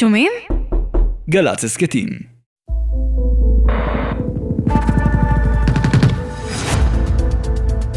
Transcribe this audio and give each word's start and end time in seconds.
שומעים? 0.00 0.32
גל"צ 1.30 1.64
הסכתים. 1.64 2.08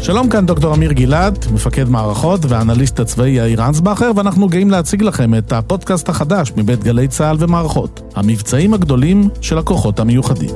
שלום 0.02 0.28
כאן 0.28 0.46
דוקטור 0.46 0.74
אמיר 0.74 0.92
גילת, 0.92 1.46
מפקד 1.52 1.88
מערכות 1.88 2.40
והאנליסט 2.48 3.00
הצבאי 3.00 3.30
יאיר 3.30 3.66
אנסבכר, 3.66 4.10
ואנחנו 4.16 4.48
גאים 4.48 4.70
להציג 4.70 5.02
לכם 5.02 5.34
את 5.34 5.52
הפודקאסט 5.52 6.08
החדש 6.08 6.52
מבית 6.56 6.84
גלי 6.84 7.08
צה"ל 7.08 7.36
ומערכות, 7.38 8.12
המבצעים 8.14 8.74
הגדולים 8.74 9.28
של 9.40 9.58
הכוחות 9.58 10.00
המיוחדים. 10.00 10.50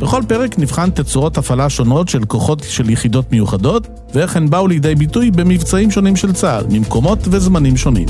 בכל 0.00 0.22
פרק 0.28 0.58
נבחן 0.58 0.90
תצורות 0.90 1.38
הפעלה 1.38 1.70
שונות 1.70 2.08
של 2.08 2.24
כוחות 2.24 2.62
של 2.68 2.90
יחידות 2.90 3.32
מיוחדות, 3.32 3.88
ואיך 4.14 4.36
הן 4.36 4.50
באו 4.50 4.68
לידי 4.68 4.94
ביטוי 4.94 5.30
במבצעים 5.30 5.90
שונים 5.90 6.16
של 6.16 6.32
צה"ל, 6.32 6.64
ממקומות 6.70 7.18
וזמנים 7.30 7.76
שונים. 7.76 8.06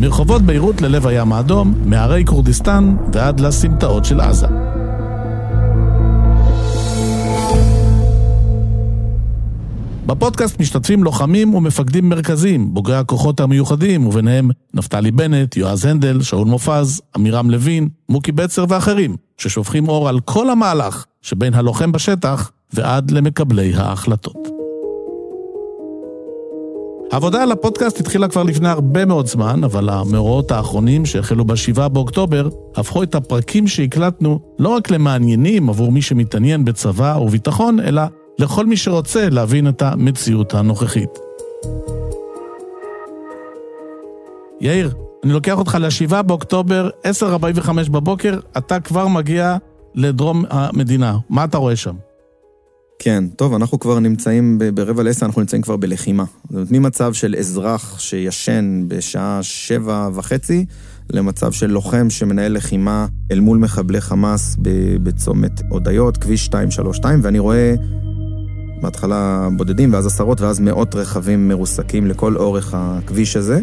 מרחובות 0.00 0.42
ביירות 0.42 0.82
ללב 0.82 1.06
הים 1.06 1.32
האדום, 1.32 1.74
מהרי 1.84 2.24
כורדיסטן 2.24 2.96
ועד 3.12 3.40
לסמטאות 3.40 4.04
של 4.04 4.20
עזה. 4.20 4.46
בפודקאסט 10.06 10.60
משתתפים 10.60 11.04
לוחמים 11.04 11.54
ומפקדים 11.54 12.08
מרכזיים, 12.08 12.74
בוגרי 12.74 12.96
הכוחות 12.96 13.40
המיוחדים, 13.40 14.06
וביניהם 14.06 14.50
נפתלי 14.74 15.10
בנט, 15.10 15.56
יועז 15.56 15.84
הנדל, 15.84 16.22
שאול 16.22 16.46
מופז, 16.46 17.00
עמירם 17.16 17.50
לוין, 17.50 17.88
מוקי 18.08 18.32
בצר 18.32 18.64
ואחרים, 18.68 19.16
ששופכים 19.38 19.88
אור 19.88 20.08
על 20.08 20.20
כל 20.20 20.50
המהלך 20.50 21.04
שבין 21.22 21.54
הלוחם 21.54 21.92
בשטח 21.92 22.50
ועד 22.72 23.10
למקבלי 23.10 23.74
ההחלטות. 23.74 24.55
העבודה 27.12 27.42
על 27.42 27.52
הפודקאסט 27.52 28.00
התחילה 28.00 28.28
כבר 28.28 28.42
לפני 28.42 28.68
הרבה 28.68 29.04
מאוד 29.04 29.26
זמן, 29.26 29.64
אבל 29.64 29.88
המאורעות 29.88 30.50
האחרונים 30.50 31.06
שהחלו 31.06 31.44
ב-7 31.44 31.88
באוקטובר 31.88 32.48
הפכו 32.76 33.02
את 33.02 33.14
הפרקים 33.14 33.66
שהקלטנו 33.66 34.40
לא 34.58 34.68
רק 34.68 34.90
למעניינים 34.90 35.68
עבור 35.68 35.92
מי 35.92 36.02
שמתעניין 36.02 36.64
בצבא 36.64 37.18
וביטחון, 37.20 37.80
אלא 37.80 38.02
לכל 38.38 38.66
מי 38.66 38.76
שרוצה 38.76 39.28
להבין 39.28 39.68
את 39.68 39.82
המציאות 39.82 40.54
הנוכחית. 40.54 41.18
יאיר, 44.60 44.94
אני 45.24 45.32
לוקח 45.32 45.58
אותך 45.58 45.78
ל-7 45.80 46.22
באוקטובר, 46.22 46.88
10:45 47.04 47.90
בבוקר, 47.90 48.38
אתה 48.58 48.80
כבר 48.80 49.08
מגיע 49.08 49.56
לדרום 49.94 50.44
המדינה. 50.50 51.18
מה 51.30 51.44
אתה 51.44 51.58
רואה 51.58 51.76
שם? 51.76 52.05
כן, 52.98 53.24
טוב, 53.36 53.54
אנחנו 53.54 53.80
כבר 53.80 53.98
נמצאים 53.98 54.58
ברבע 54.74 55.02
לעשר, 55.02 55.26
אנחנו 55.26 55.40
נמצאים 55.40 55.62
כבר 55.62 55.76
בלחימה. 55.76 56.24
זאת 56.42 56.52
אומרת, 56.52 56.70
ממצב 56.70 57.12
של 57.12 57.34
אזרח 57.38 57.98
שישן 57.98 58.84
בשעה 58.88 59.38
שבע 59.42 60.08
וחצי, 60.14 60.66
למצב 61.10 61.52
של 61.52 61.66
לוחם 61.66 62.10
שמנהל 62.10 62.56
לחימה 62.56 63.06
אל 63.30 63.40
מול 63.40 63.58
מחבלי 63.58 64.00
חמאס 64.00 64.56
בצומת 65.02 65.60
הודיות, 65.68 66.16
כביש 66.16 66.46
232, 66.48 67.20
ואני 67.22 67.38
רואה 67.38 67.74
בהתחלה 68.82 69.48
בודדים, 69.56 69.92
ואז 69.92 70.06
עשרות, 70.06 70.40
ואז 70.40 70.60
מאות 70.60 70.94
רכבים 70.94 71.48
מרוסקים 71.48 72.06
לכל 72.06 72.36
אורך 72.36 72.74
הכביש 72.74 73.36
הזה. 73.36 73.60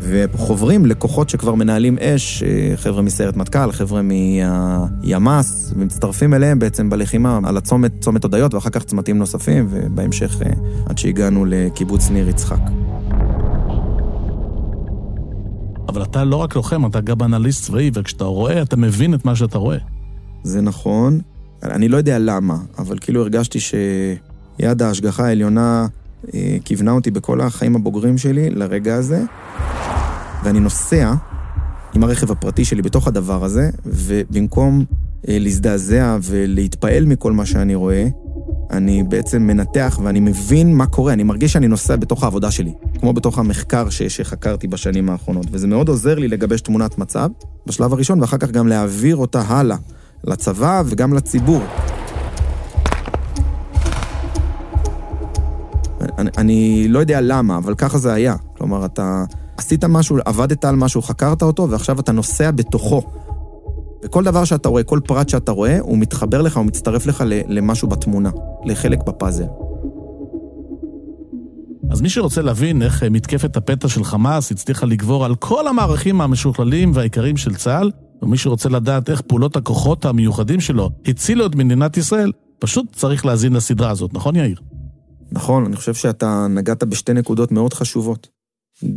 וחוברים 0.00 0.86
לכוחות 0.86 1.28
שכבר 1.28 1.54
מנהלים 1.54 1.98
אש, 1.98 2.42
חבר'ה 2.76 3.02
מסיירת 3.02 3.36
מטכ"ל, 3.36 3.72
חבר'ה 3.72 4.02
מהימ"ס, 4.02 5.72
ומצטרפים 5.76 6.34
אליהם 6.34 6.58
בעצם 6.58 6.90
בלחימה 6.90 7.40
על 7.44 7.56
הצומת, 7.56 7.92
צומת 8.00 8.24
הודיות, 8.24 8.54
ואחר 8.54 8.70
כך 8.70 8.84
צמתים 8.84 9.18
נוספים, 9.18 9.66
ובהמשך 9.70 10.36
עד 10.86 10.98
שהגענו 10.98 11.44
לקיבוץ 11.48 12.10
ניר 12.10 12.28
יצחק. 12.28 12.60
אבל 15.88 16.02
אתה 16.02 16.24
לא 16.24 16.36
רק 16.36 16.56
לוחם, 16.56 16.86
אתה 16.86 17.00
גם 17.00 17.22
אנליסט 17.22 17.64
צבאי, 17.64 17.90
וכשאתה 17.94 18.24
רואה, 18.24 18.62
אתה 18.62 18.76
מבין 18.76 19.14
את 19.14 19.24
מה 19.24 19.36
שאתה 19.36 19.58
רואה. 19.58 19.78
זה 20.42 20.60
נכון. 20.60 21.20
אני 21.62 21.88
לא 21.88 21.96
יודע 21.96 22.18
למה, 22.18 22.56
אבל 22.78 22.98
כאילו 22.98 23.22
הרגשתי 23.22 23.58
שיד 23.60 24.82
ההשגחה 24.82 25.26
העליונה 25.26 25.86
אה, 26.34 26.56
כיוונה 26.64 26.90
אותי 26.90 27.10
בכל 27.10 27.40
החיים 27.40 27.76
הבוגרים 27.76 28.18
שלי 28.18 28.50
לרגע 28.50 28.94
הזה. 28.94 29.22
ואני 30.44 30.60
נוסע 30.60 31.14
עם 31.94 32.04
הרכב 32.04 32.30
הפרטי 32.30 32.64
שלי 32.64 32.82
בתוך 32.82 33.08
הדבר 33.08 33.44
הזה, 33.44 33.70
ובמקום 33.86 34.84
אה, 35.28 35.38
להזדעזע 35.40 36.18
ולהתפעל 36.22 37.04
מכל 37.04 37.32
מה 37.32 37.46
שאני 37.46 37.74
רואה, 37.74 38.06
אני 38.70 39.02
בעצם 39.02 39.42
מנתח 39.42 39.98
ואני 40.02 40.20
מבין 40.20 40.74
מה 40.74 40.86
קורה, 40.86 41.12
אני 41.12 41.22
מרגיש 41.22 41.52
שאני 41.52 41.68
נוסע 41.68 41.96
בתוך 41.96 42.24
העבודה 42.24 42.50
שלי, 42.50 42.72
כמו 43.00 43.12
בתוך 43.12 43.38
המחקר 43.38 43.90
ש- 43.90 44.02
שחקרתי 44.02 44.66
בשנים 44.66 45.10
האחרונות, 45.10 45.46
וזה 45.50 45.66
מאוד 45.66 45.88
עוזר 45.88 46.14
לי 46.18 46.28
לגבש 46.28 46.60
תמונת 46.60 46.98
מצב 46.98 47.28
בשלב 47.66 47.92
הראשון, 47.92 48.20
ואחר 48.20 48.36
כך 48.36 48.50
גם 48.50 48.68
להעביר 48.68 49.16
אותה 49.16 49.40
הלאה, 49.40 49.76
לצבא 50.24 50.82
וגם 50.86 51.14
לציבור. 51.14 51.62
אני, 56.18 56.30
אני 56.38 56.86
לא 56.88 56.98
יודע 56.98 57.20
למה, 57.20 57.56
אבל 57.56 57.74
ככה 57.74 57.98
זה 57.98 58.12
היה. 58.12 58.36
כלומר, 58.56 58.84
אתה 58.84 59.24
עשית 59.56 59.84
משהו, 59.84 60.16
עבדת 60.24 60.64
על 60.64 60.76
משהו, 60.76 61.02
חקרת 61.02 61.42
אותו, 61.42 61.70
ועכשיו 61.70 62.00
אתה 62.00 62.12
נוסע 62.12 62.50
בתוכו. 62.50 63.02
וכל 64.04 64.24
דבר 64.24 64.44
שאתה 64.44 64.68
רואה, 64.68 64.82
כל 64.82 65.00
פרט 65.04 65.28
שאתה 65.28 65.52
רואה, 65.52 65.78
הוא 65.80 65.98
מתחבר 65.98 66.42
לך, 66.42 66.56
הוא 66.56 66.64
מצטרף 66.64 67.06
לך 67.06 67.24
למשהו 67.48 67.88
בתמונה, 67.88 68.30
לחלק 68.64 68.98
בפאזל. 69.06 69.46
אז 71.90 72.00
מי 72.00 72.08
שרוצה 72.08 72.42
להבין 72.42 72.82
איך 72.82 73.02
מתקפת 73.02 73.56
הפתע 73.56 73.88
של 73.88 74.04
חמאס 74.04 74.52
הצליחה 74.52 74.86
לגבור 74.86 75.24
על 75.24 75.34
כל 75.34 75.68
המערכים 75.68 76.20
המשוכללים 76.20 76.90
והעיקריים 76.94 77.36
של 77.36 77.54
צה"ל, 77.54 77.90
ומי 78.22 78.38
שרוצה 78.38 78.68
לדעת 78.68 79.10
איך 79.10 79.20
פעולות 79.20 79.56
הכוחות 79.56 80.04
המיוחדים 80.04 80.60
שלו 80.60 80.90
הצילו 81.06 81.46
את 81.46 81.54
מדינת 81.54 81.96
ישראל, 81.96 82.32
פשוט 82.58 82.96
צריך 82.96 83.26
להאזין 83.26 83.52
לסדרה 83.52 83.90
הזאת, 83.90 84.14
נכון 84.14 84.36
יאיר? 84.36 84.60
נכון, 85.32 85.64
אני 85.64 85.76
חושב 85.76 85.94
שאתה 85.94 86.46
נגעת 86.50 86.84
בשתי 86.84 87.12
נקודות 87.12 87.52
מאוד 87.52 87.74
חשובות. 87.74 88.28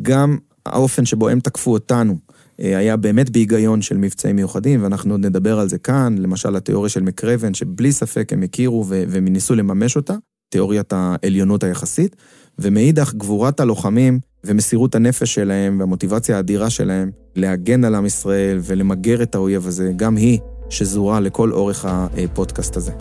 גם 0.02 0.38
האופן 0.66 1.06
שבו 1.06 1.30
הם 1.30 1.40
תקפו 1.40 1.74
אותנו 1.74 2.18
אה, 2.62 2.78
היה 2.78 2.98
באמת 2.98 3.30
בהיגיון 3.30 3.82
של 3.82 3.98
מבצעים 3.98 4.36
מיוחדים, 4.36 4.84
ואנחנו 4.84 5.14
עוד 5.14 5.26
נדבר 5.26 5.60
על 5.60 5.70
זה 5.70 5.78
כאן, 5.78 6.16
למשל 6.18 6.56
התיאוריה 6.56 6.90
של 6.90 7.02
מקרבן, 7.02 7.54
שבלי 7.54 7.92
ספק 7.92 8.34
הם 8.34 8.44
הכירו 8.44 8.86
והם 8.88 9.28
ניסו 9.28 9.56
לממש 9.56 9.96
אותה, 9.96 10.16
תיאוריית 10.50 10.94
העליונות 10.94 11.64
היחסית, 11.64 12.16
ומאידך 12.60 13.14
גבורת 13.14 13.60
הלוחמים 13.60 14.20
ומסירות 14.44 14.96
הנפש 14.96 15.34
שלהם 15.34 15.80
והמוטיבציה 15.80 16.36
האדירה 16.36 16.70
שלהם 16.70 17.12
להגן 17.36 17.84
על 17.84 17.96
עם 17.96 18.06
ישראל 18.06 18.60
ולמגר 18.62 19.24
את 19.24 19.36
האויב 19.36 19.68
הזה, 19.68 19.92
גם 19.96 20.16
היא 20.16 20.40
שזורה 20.70 21.20
לכל 21.20 21.52
אורך 21.52 21.86
הפודקאסט 21.88 22.78
הזה. 22.78 22.92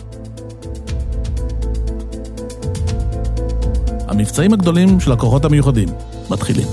המבצעים 4.07 4.53
הגדולים 4.53 4.99
של 4.99 5.11
הכוחות 5.11 5.45
המיוחדים 5.45 5.89
מתחילים. 6.29 6.67